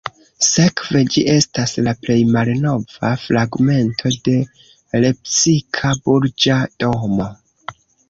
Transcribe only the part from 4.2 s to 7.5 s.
de lepsika burĝa domo.